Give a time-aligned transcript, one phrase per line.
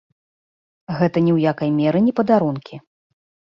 [0.97, 2.85] Гэта ні ў якай меры не падарункі.